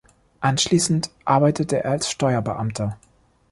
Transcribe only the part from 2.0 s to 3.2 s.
Steuerbeamter.